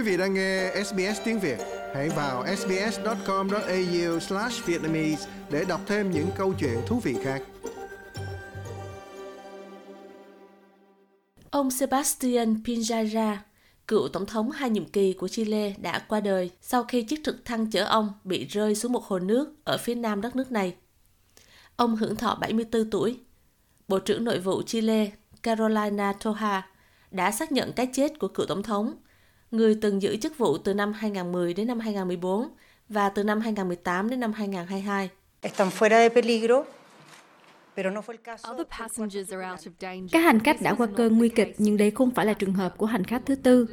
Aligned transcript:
Quý 0.00 0.06
vị 0.06 0.16
đang 0.16 0.34
nghe 0.34 0.72
SBS 0.84 1.20
tiếng 1.24 1.40
Việt, 1.40 1.58
hãy 1.94 2.08
vào 2.08 2.46
sbs.com.au/vietnamese 2.56 5.28
để 5.50 5.64
đọc 5.64 5.80
thêm 5.86 6.10
những 6.10 6.28
câu 6.36 6.54
chuyện 6.60 6.78
thú 6.86 7.00
vị 7.00 7.16
khác. 7.22 7.42
Ông 11.50 11.70
Sebastian 11.70 12.62
Pinjara, 12.64 13.36
cựu 13.86 14.08
tổng 14.08 14.26
thống 14.26 14.50
hai 14.50 14.70
nhiệm 14.70 14.84
kỳ 14.84 15.12
của 15.12 15.28
Chile 15.28 15.74
đã 15.78 15.98
qua 16.08 16.20
đời 16.20 16.50
sau 16.60 16.84
khi 16.84 17.02
chiếc 17.02 17.20
trực 17.24 17.44
thăng 17.44 17.70
chở 17.70 17.84
ông 17.84 18.12
bị 18.24 18.44
rơi 18.44 18.74
xuống 18.74 18.92
một 18.92 19.04
hồ 19.04 19.18
nước 19.18 19.54
ở 19.64 19.78
phía 19.78 19.94
nam 19.94 20.20
đất 20.20 20.36
nước 20.36 20.52
này. 20.52 20.74
Ông 21.76 21.96
hưởng 21.96 22.16
thọ 22.16 22.34
74 22.34 22.90
tuổi. 22.90 23.20
Bộ 23.88 23.98
trưởng 23.98 24.24
Nội 24.24 24.38
vụ 24.38 24.62
Chile 24.62 25.10
Carolina 25.42 26.12
Toja 26.20 26.60
đã 27.10 27.30
xác 27.30 27.52
nhận 27.52 27.72
cái 27.72 27.88
chết 27.92 28.18
của 28.18 28.28
cựu 28.28 28.46
tổng 28.46 28.62
thống, 28.62 28.94
người 29.50 29.74
từng 29.80 30.02
giữ 30.02 30.16
chức 30.16 30.38
vụ 30.38 30.58
từ 30.58 30.74
năm 30.74 30.92
2010 30.92 31.54
đến 31.54 31.66
năm 31.66 31.80
2014 31.80 32.48
và 32.88 33.08
từ 33.08 33.24
năm 33.24 33.40
2018 33.40 34.10
đến 34.10 34.20
năm 34.20 34.32
2022. 34.32 35.10
Están 35.40 35.68
fuera 35.68 35.88
de 35.88 36.08
peligro 36.08 36.64
các 40.12 40.20
hành 40.20 40.40
khách 40.40 40.62
đã 40.62 40.74
qua 40.74 40.86
cơn 40.96 41.18
nguy 41.18 41.28
kịch, 41.28 41.54
nhưng 41.58 41.76
đây 41.76 41.90
không 41.90 42.10
phải 42.10 42.26
là 42.26 42.32
trường 42.32 42.54
hợp 42.54 42.76
của 42.76 42.86
hành 42.86 43.04
khách 43.04 43.22
thứ 43.26 43.34
tư. 43.34 43.66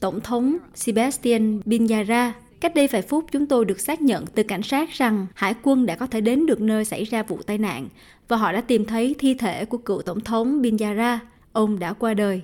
Tổng 0.00 0.20
thống 0.20 0.56
Sebastian 0.74 1.60
Piñera 1.60 2.32
Cách 2.60 2.74
đây 2.74 2.86
vài 2.86 3.02
phút, 3.02 3.24
chúng 3.32 3.46
tôi 3.46 3.64
được 3.64 3.80
xác 3.80 4.02
nhận 4.02 4.26
từ 4.26 4.42
cảnh 4.42 4.62
sát 4.62 4.90
rằng 4.90 5.26
hải 5.34 5.54
quân 5.62 5.86
đã 5.86 5.96
có 5.96 6.06
thể 6.06 6.20
đến 6.20 6.46
được 6.46 6.60
nơi 6.60 6.84
xảy 6.84 7.04
ra 7.04 7.22
vụ 7.22 7.38
tai 7.46 7.58
nạn 7.58 7.88
và 8.28 8.36
họ 8.36 8.52
đã 8.52 8.60
tìm 8.60 8.84
thấy 8.84 9.14
thi 9.18 9.34
thể 9.34 9.64
của 9.64 9.78
cựu 9.78 10.02
tổng 10.02 10.20
thống 10.20 10.62
Piñera. 10.62 11.18
Ông 11.52 11.78
đã 11.78 11.92
qua 11.92 12.14
đời. 12.14 12.42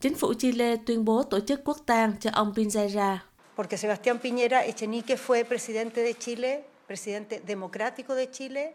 Chính 0.00 0.14
phủ 0.14 0.34
Chile 0.34 0.76
tuyên 0.86 1.04
bố 1.04 1.22
tổ 1.22 1.40
chức 1.40 1.60
quốc 1.64 1.78
tang 1.86 2.12
cho 2.20 2.30
ông 2.32 2.52
Piñera. 2.56 3.18
Porque 3.56 3.76
Sebastián 3.76 4.18
Piñera 4.18 4.60
Echenique 4.60 5.16
fue 5.16 5.44
presidente 5.44 6.04
de 6.04 6.12
Chile, 6.12 6.62
presidente 6.86 7.40
democrático 7.46 8.14
de 8.14 8.26
Chile 8.32 8.72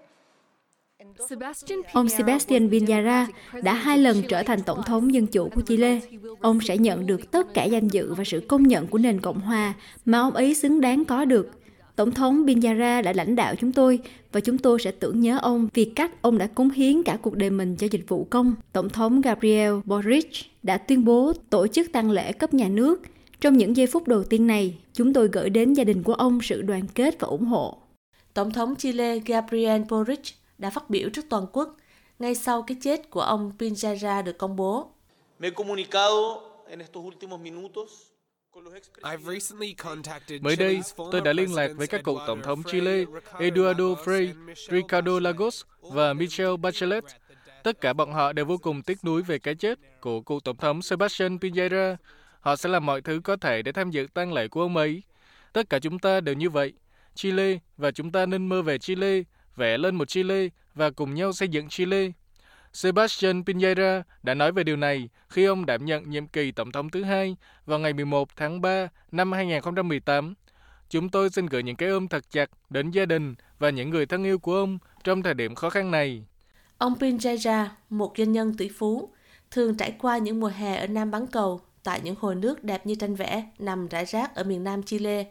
Ông 1.93 2.09
Sebastian 2.09 2.69
Piñera 2.69 3.27
đã 3.63 3.73
hai 3.73 3.97
lần 3.97 4.23
trở 4.29 4.43
thành 4.43 4.63
tổng 4.63 4.83
thống 4.83 5.13
dân 5.13 5.27
chủ 5.27 5.49
của 5.49 5.61
Chile. 5.61 6.01
Ông 6.41 6.61
sẽ 6.61 6.77
nhận 6.77 7.07
được 7.07 7.31
tất 7.31 7.53
cả 7.53 7.63
danh 7.63 7.87
dự 7.87 8.13
và 8.13 8.23
sự 8.23 8.39
công 8.47 8.63
nhận 8.63 8.87
của 8.87 8.97
nền 8.97 9.21
Cộng 9.21 9.39
hòa 9.39 9.73
mà 10.05 10.19
ông 10.19 10.33
ấy 10.33 10.55
xứng 10.55 10.81
đáng 10.81 11.05
có 11.05 11.25
được. 11.25 11.49
Tổng 11.95 12.11
thống 12.11 12.45
Piñera 12.47 13.01
đã 13.01 13.13
lãnh 13.13 13.35
đạo 13.35 13.55
chúng 13.59 13.71
tôi 13.71 13.99
và 14.31 14.39
chúng 14.39 14.57
tôi 14.57 14.79
sẽ 14.79 14.91
tưởng 14.91 15.19
nhớ 15.19 15.39
ông 15.41 15.67
vì 15.73 15.85
cách 15.85 16.21
ông 16.21 16.37
đã 16.37 16.47
cống 16.47 16.69
hiến 16.69 17.03
cả 17.03 17.17
cuộc 17.21 17.35
đời 17.35 17.49
mình 17.49 17.75
cho 17.75 17.87
dịch 17.91 18.05
vụ 18.07 18.27
công. 18.29 18.55
Tổng 18.71 18.89
thống 18.89 19.21
Gabriel 19.21 19.73
Boric 19.85 20.29
đã 20.63 20.77
tuyên 20.77 21.05
bố 21.05 21.33
tổ 21.49 21.67
chức 21.67 21.91
tang 21.91 22.11
lễ 22.11 22.31
cấp 22.31 22.53
nhà 22.53 22.67
nước. 22.67 23.01
Trong 23.41 23.57
những 23.57 23.77
giây 23.77 23.87
phút 23.87 24.07
đầu 24.07 24.23
tiên 24.23 24.47
này, 24.47 24.77
chúng 24.93 25.13
tôi 25.13 25.29
gửi 25.31 25.49
đến 25.49 25.73
gia 25.73 25.83
đình 25.83 26.03
của 26.03 26.13
ông 26.13 26.39
sự 26.41 26.61
đoàn 26.61 26.83
kết 26.95 27.19
và 27.19 27.27
ủng 27.27 27.45
hộ. 27.45 27.77
Tổng 28.33 28.51
thống 28.51 28.75
Chile 28.75 29.19
Gabriel 29.19 29.81
Boric 29.89 30.21
đã 30.57 30.69
phát 30.69 30.89
biểu 30.89 31.09
trước 31.09 31.25
toàn 31.29 31.45
quốc 31.53 31.77
ngay 32.19 32.35
sau 32.35 32.61
cái 32.61 32.77
chết 32.81 33.09
của 33.09 33.21
ông 33.21 33.51
Pinchara 33.59 34.21
được 34.21 34.37
công 34.37 34.55
bố. 34.55 34.87
Mới 40.41 40.55
đây, 40.55 40.81
tôi 41.11 41.21
đã 41.21 41.33
liên 41.33 41.53
lạc 41.53 41.71
với 41.75 41.87
các 41.87 42.03
cựu 42.03 42.19
tổng 42.27 42.41
thống 42.41 42.63
Chile 42.63 43.05
Eduardo 43.39 43.83
Frei, 43.83 44.33
Ricardo 44.69 45.19
Lagos 45.19 45.63
và 45.81 46.13
Michelle 46.13 46.57
Bachelet. 46.57 47.03
Tất 47.63 47.81
cả 47.81 47.93
bọn 47.93 48.13
họ 48.13 48.33
đều 48.33 48.45
vô 48.45 48.57
cùng 48.57 48.81
tiếc 48.81 49.03
nuối 49.03 49.21
về 49.21 49.39
cái 49.39 49.55
chết 49.55 49.79
của 50.01 50.21
cựu 50.21 50.39
tổng 50.39 50.57
thống 50.57 50.81
Sebastian 50.81 51.37
Piñera. 51.37 51.95
Họ 52.39 52.55
sẽ 52.55 52.69
làm 52.69 52.85
mọi 52.85 53.01
thứ 53.01 53.21
có 53.23 53.35
thể 53.35 53.61
để 53.61 53.71
tham 53.71 53.91
dự 53.91 54.07
tang 54.13 54.33
lễ 54.33 54.47
của 54.47 54.61
ông 54.61 54.77
ấy. 54.77 55.03
Tất 55.53 55.69
cả 55.69 55.79
chúng 55.79 55.99
ta 55.99 56.21
đều 56.21 56.35
như 56.35 56.49
vậy. 56.49 56.73
Chile 57.15 57.57
và 57.77 57.91
chúng 57.91 58.11
ta 58.11 58.25
nên 58.25 58.49
mơ 58.49 58.61
về 58.61 58.77
Chile 58.77 59.21
vẽ 59.55 59.77
lên 59.77 59.95
một 59.95 60.09
Chile 60.09 60.47
và 60.75 60.89
cùng 60.89 61.13
nhau 61.13 61.33
xây 61.33 61.47
dựng 61.47 61.69
Chile. 61.69 62.11
Sebastian 62.73 63.43
Piñera 63.43 64.03
đã 64.23 64.33
nói 64.33 64.51
về 64.51 64.63
điều 64.63 64.75
này 64.75 65.09
khi 65.29 65.45
ông 65.45 65.65
đảm 65.65 65.85
nhận 65.85 66.09
nhiệm 66.09 66.27
kỳ 66.27 66.51
tổng 66.51 66.71
thống 66.71 66.89
thứ 66.89 67.03
hai 67.03 67.35
vào 67.65 67.79
ngày 67.79 67.93
11 67.93 68.35
tháng 68.35 68.61
3 68.61 68.87
năm 69.11 69.31
2018. 69.31 70.33
Chúng 70.89 71.09
tôi 71.09 71.29
xin 71.29 71.45
gửi 71.45 71.63
những 71.63 71.75
cái 71.75 71.89
ôm 71.89 72.07
thật 72.07 72.23
chặt 72.31 72.49
đến 72.69 72.91
gia 72.91 73.05
đình 73.05 73.35
và 73.59 73.69
những 73.69 73.89
người 73.89 74.05
thân 74.05 74.23
yêu 74.23 74.39
của 74.39 74.55
ông 74.55 74.77
trong 75.03 75.23
thời 75.23 75.33
điểm 75.33 75.55
khó 75.55 75.69
khăn 75.69 75.91
này. 75.91 76.25
Ông 76.77 76.93
Piñera, 76.99 77.65
một 77.89 78.13
doanh 78.17 78.31
nhân 78.31 78.57
tỷ 78.57 78.69
phú, 78.69 79.09
thường 79.51 79.77
trải 79.77 79.95
qua 79.99 80.17
những 80.17 80.39
mùa 80.39 80.51
hè 80.55 80.75
ở 80.75 80.87
Nam 80.87 81.11
Bán 81.11 81.27
Cầu 81.27 81.61
tại 81.83 82.01
những 82.03 82.15
hồ 82.19 82.33
nước 82.33 82.63
đẹp 82.63 82.85
như 82.85 82.95
tranh 82.95 83.15
vẽ 83.15 83.43
nằm 83.59 83.87
rải 83.87 84.05
rác 84.05 84.35
ở 84.35 84.43
miền 84.43 84.63
Nam 84.63 84.83
Chile 84.83 85.25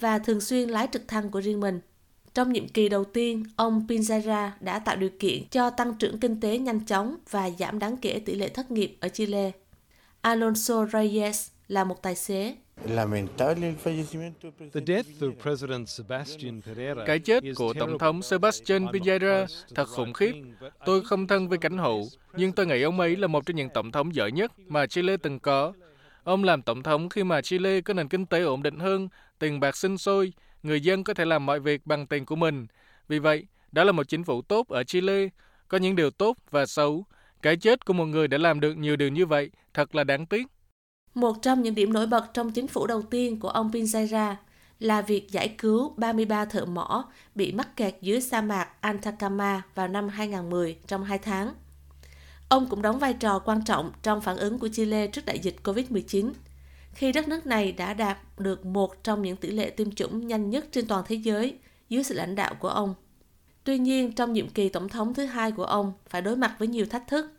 và 0.00 0.18
thường 0.18 0.40
xuyên 0.40 0.68
lái 0.68 0.88
trực 0.92 1.08
thăng 1.08 1.30
của 1.30 1.40
riêng 1.40 1.60
mình. 1.60 1.80
Trong 2.38 2.52
nhiệm 2.52 2.68
kỳ 2.68 2.88
đầu 2.88 3.04
tiên, 3.04 3.44
ông 3.56 3.86
Pinzara 3.88 4.50
đã 4.60 4.78
tạo 4.78 4.96
điều 4.96 5.10
kiện 5.18 5.48
cho 5.50 5.70
tăng 5.70 5.94
trưởng 5.94 6.20
kinh 6.20 6.40
tế 6.40 6.58
nhanh 6.58 6.86
chóng 6.86 7.16
và 7.30 7.50
giảm 7.50 7.78
đáng 7.78 7.96
kể 7.96 8.20
tỷ 8.24 8.34
lệ 8.34 8.48
thất 8.48 8.70
nghiệp 8.70 8.96
ở 9.00 9.08
Chile. 9.08 9.50
Alonso 10.20 10.86
Reyes 10.92 11.50
là 11.68 11.84
một 11.84 12.02
tài 12.02 12.14
xế. 12.14 12.54
Cái 17.06 17.18
chết 17.18 17.44
của 17.56 17.74
Tổng 17.74 17.98
thống 17.98 18.22
Sebastian 18.22 18.86
Piñera 18.86 19.46
thật 19.74 19.88
khủng 19.88 20.12
khiếp. 20.12 20.32
Tôi 20.86 21.04
không 21.04 21.26
thân 21.26 21.48
với 21.48 21.58
cảnh 21.58 21.78
hữu, 21.78 22.08
nhưng 22.36 22.52
tôi 22.52 22.66
nghĩ 22.66 22.82
ông 22.82 23.00
ấy 23.00 23.16
là 23.16 23.26
một 23.26 23.46
trong 23.46 23.56
những 23.56 23.68
tổng 23.74 23.92
thống 23.92 24.14
giỏi 24.14 24.32
nhất 24.32 24.52
mà 24.68 24.86
Chile 24.86 25.16
từng 25.16 25.40
có. 25.40 25.72
Ông 26.24 26.44
làm 26.44 26.62
tổng 26.62 26.82
thống 26.82 27.08
khi 27.08 27.24
mà 27.24 27.42
Chile 27.42 27.80
có 27.80 27.94
nền 27.94 28.08
kinh 28.08 28.26
tế 28.26 28.40
ổn 28.40 28.62
định 28.62 28.78
hơn, 28.78 29.08
tiền 29.38 29.60
bạc 29.60 29.76
sinh 29.76 29.98
sôi, 29.98 30.32
người 30.62 30.80
dân 30.80 31.04
có 31.04 31.14
thể 31.14 31.24
làm 31.24 31.46
mọi 31.46 31.60
việc 31.60 31.86
bằng 31.86 32.06
tiền 32.06 32.24
của 32.24 32.36
mình. 32.36 32.66
Vì 33.08 33.18
vậy, 33.18 33.46
đó 33.72 33.84
là 33.84 33.92
một 33.92 34.08
chính 34.08 34.24
phủ 34.24 34.42
tốt 34.42 34.68
ở 34.68 34.84
Chile, 34.84 35.28
có 35.68 35.78
những 35.78 35.96
điều 35.96 36.10
tốt 36.10 36.36
và 36.50 36.66
xấu. 36.66 37.04
Cái 37.42 37.56
chết 37.56 37.84
của 37.84 37.92
một 37.92 38.04
người 38.04 38.28
đã 38.28 38.38
làm 38.38 38.60
được 38.60 38.74
nhiều 38.76 38.96
điều 38.96 39.08
như 39.08 39.26
vậy 39.26 39.50
thật 39.74 39.94
là 39.94 40.04
đáng 40.04 40.26
tiếc. 40.26 40.46
Một 41.14 41.36
trong 41.42 41.62
những 41.62 41.74
điểm 41.74 41.92
nổi 41.92 42.06
bật 42.06 42.30
trong 42.34 42.52
chính 42.52 42.68
phủ 42.68 42.86
đầu 42.86 43.02
tiên 43.02 43.40
của 43.40 43.48
ông 43.48 43.70
Pinzera 43.70 44.34
là 44.78 45.02
việc 45.02 45.30
giải 45.30 45.54
cứu 45.58 45.94
33 45.96 46.44
thợ 46.44 46.64
mỏ 46.64 47.04
bị 47.34 47.52
mắc 47.52 47.76
kẹt 47.76 47.94
dưới 48.00 48.20
sa 48.20 48.40
mạc 48.40 48.68
Atacama 48.80 49.62
vào 49.74 49.88
năm 49.88 50.08
2010 50.08 50.78
trong 50.86 51.04
2 51.04 51.18
tháng. 51.18 51.54
Ông 52.48 52.66
cũng 52.70 52.82
đóng 52.82 52.98
vai 52.98 53.14
trò 53.14 53.38
quan 53.38 53.64
trọng 53.64 53.92
trong 54.02 54.20
phản 54.20 54.36
ứng 54.36 54.58
của 54.58 54.68
Chile 54.68 55.06
trước 55.06 55.24
đại 55.24 55.38
dịch 55.38 55.56
COVID-19 55.64 56.32
khi 56.98 57.12
đất 57.12 57.28
nước 57.28 57.46
này 57.46 57.72
đã 57.72 57.94
đạt 57.94 58.18
được 58.38 58.66
một 58.66 59.04
trong 59.04 59.22
những 59.22 59.36
tỷ 59.36 59.50
lệ 59.50 59.70
tiêm 59.70 59.90
chủng 59.90 60.26
nhanh 60.26 60.50
nhất 60.50 60.66
trên 60.72 60.86
toàn 60.86 61.04
thế 61.08 61.16
giới 61.16 61.58
dưới 61.88 62.04
sự 62.04 62.14
lãnh 62.14 62.34
đạo 62.34 62.54
của 62.54 62.68
ông. 62.68 62.94
Tuy 63.64 63.78
nhiên, 63.78 64.12
trong 64.12 64.32
nhiệm 64.32 64.48
kỳ 64.48 64.68
tổng 64.68 64.88
thống 64.88 65.14
thứ 65.14 65.24
hai 65.24 65.52
của 65.52 65.64
ông 65.64 65.92
phải 66.08 66.22
đối 66.22 66.36
mặt 66.36 66.54
với 66.58 66.68
nhiều 66.68 66.86
thách 66.86 67.08
thức, 67.08 67.32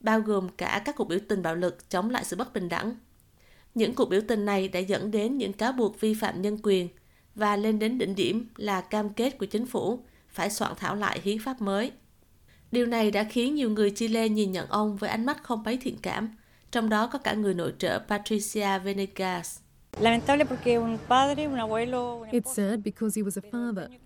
bao 0.00 0.20
gồm 0.20 0.48
cả 0.48 0.82
các 0.84 0.96
cuộc 0.96 1.04
biểu 1.04 1.18
tình 1.28 1.42
bạo 1.42 1.54
lực 1.54 1.90
chống 1.90 2.10
lại 2.10 2.24
sự 2.24 2.36
bất 2.36 2.52
bình 2.52 2.68
đẳng. 2.68 2.96
Những 3.74 3.94
cuộc 3.94 4.08
biểu 4.08 4.20
tình 4.28 4.44
này 4.44 4.68
đã 4.68 4.80
dẫn 4.80 5.10
đến 5.10 5.38
những 5.38 5.52
cáo 5.52 5.72
buộc 5.72 6.00
vi 6.00 6.14
phạm 6.14 6.42
nhân 6.42 6.58
quyền 6.62 6.88
và 7.34 7.56
lên 7.56 7.78
đến 7.78 7.98
đỉnh 7.98 8.14
điểm 8.14 8.48
là 8.56 8.80
cam 8.80 9.08
kết 9.08 9.38
của 9.38 9.46
chính 9.46 9.66
phủ 9.66 9.98
phải 10.28 10.50
soạn 10.50 10.72
thảo 10.76 10.96
lại 10.96 11.20
hiến 11.22 11.38
pháp 11.38 11.60
mới. 11.60 11.92
Điều 12.72 12.86
này 12.86 13.10
đã 13.10 13.24
khiến 13.24 13.54
nhiều 13.54 13.70
người 13.70 13.90
Chile 13.90 14.28
nhìn 14.28 14.52
nhận 14.52 14.68
ông 14.68 14.96
với 14.96 15.10
ánh 15.10 15.26
mắt 15.26 15.42
không 15.42 15.62
mấy 15.62 15.76
thiện 15.76 15.96
cảm 16.02 16.36
trong 16.74 16.88
đó 16.88 17.06
có 17.06 17.18
cả 17.18 17.34
người 17.34 17.54
nội 17.54 17.72
trợ 17.78 17.98
Patricia 18.08 18.78
Venegas. 18.78 19.58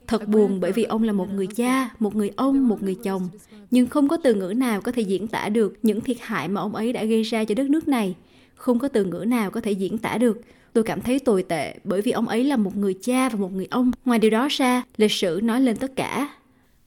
Thật 0.06 0.28
buồn 0.28 0.60
bởi 0.60 0.72
vì 0.72 0.84
ông 0.84 1.02
là 1.02 1.12
một 1.12 1.32
người 1.32 1.46
cha, 1.46 1.90
một 1.98 2.16
người 2.16 2.30
ông, 2.36 2.68
một 2.68 2.82
người 2.82 2.94
chồng. 2.94 3.28
Nhưng 3.70 3.86
không 3.86 4.08
có 4.08 4.16
từ 4.24 4.34
ngữ 4.34 4.54
nào 4.56 4.80
có 4.80 4.92
thể 4.92 5.02
diễn 5.02 5.28
tả 5.28 5.48
được 5.48 5.74
những 5.82 6.00
thiệt 6.00 6.16
hại 6.20 6.48
mà 6.48 6.60
ông 6.60 6.74
ấy 6.74 6.92
đã 6.92 7.04
gây 7.04 7.22
ra 7.22 7.44
cho 7.44 7.54
đất 7.54 7.70
nước 7.70 7.88
này. 7.88 8.14
Không 8.54 8.78
có 8.78 8.88
từ 8.88 9.04
ngữ 9.04 9.24
nào 9.28 9.50
có 9.50 9.60
thể 9.60 9.72
diễn 9.72 9.98
tả 9.98 10.18
được. 10.18 10.40
Tôi 10.72 10.84
cảm 10.84 11.00
thấy 11.00 11.18
tồi 11.18 11.42
tệ 11.42 11.74
bởi 11.84 12.02
vì 12.02 12.12
ông 12.12 12.28
ấy 12.28 12.44
là 12.44 12.56
một 12.56 12.76
người 12.76 12.94
cha 13.02 13.28
và 13.28 13.38
một 13.38 13.52
người 13.52 13.66
ông. 13.70 13.90
Ngoài 14.04 14.18
điều 14.18 14.30
đó 14.30 14.48
ra, 14.50 14.82
lịch 14.96 15.12
sử 15.12 15.40
nói 15.42 15.60
lên 15.60 15.76
tất 15.76 15.96
cả. 15.96 16.36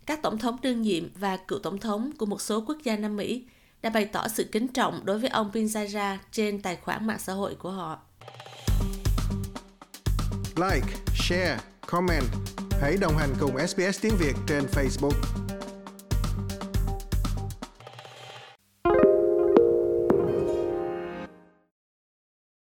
Các 0.06 0.22
tổng 0.22 0.38
thống 0.38 0.58
đương 0.62 0.82
nhiệm 0.82 1.04
và 1.20 1.38
cựu 1.38 1.60
tổng 1.60 1.78
thống 1.78 2.12
của 2.18 2.26
một 2.26 2.42
số 2.42 2.64
quốc 2.68 2.78
gia 2.84 2.98
Nam 2.98 3.18
Mỹ 3.18 3.44
đã 3.82 3.90
bày 3.90 4.06
tỏ 4.06 4.28
sự 4.28 4.44
kính 4.44 4.68
trọng 4.68 5.06
đối 5.06 5.20
với 5.20 5.30
ông 5.30 5.52
Pinzara 5.54 6.18
trên 6.32 6.62
tài 6.62 6.76
khoản 6.76 7.08
mạng 7.08 7.20
xã 7.20 7.34
hội 7.34 7.56
của 7.56 7.72
họ. 7.72 8.00
Like, 10.56 10.88
share, 11.16 11.58
comment. 11.88 12.26
Hãy 12.82 12.98
đồng 13.02 13.18
hành 13.18 13.30
cùng 13.40 13.68
SBS 13.68 14.02
tiếng 14.02 14.14
Việt 14.20 14.36
trên 14.48 14.64
Facebook. 14.64 15.51